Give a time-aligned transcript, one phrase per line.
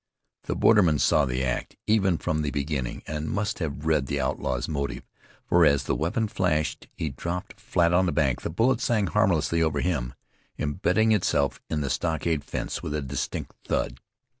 [0.45, 4.67] The borderman saw the act, even from the beginning, and must have read the outlaw's
[4.67, 5.03] motive,
[5.45, 8.41] for as the weapon flashed he dropped flat on the bank.
[8.41, 10.15] The bullet sang harmlessly over him,
[10.57, 13.99] imbedding itself in the stockade fence with a distinct thud.